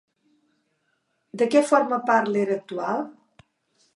De 1.41 1.49
què 1.55 1.61
forma 1.73 2.01
part 2.09 2.33
l'era 2.37 2.57
actual? 2.61 3.07